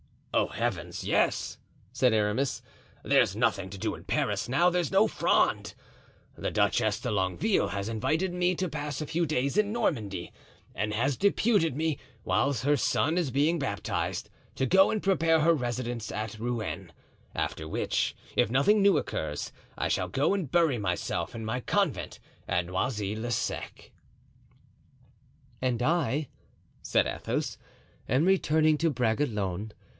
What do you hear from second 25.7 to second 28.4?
I," said Athos, "am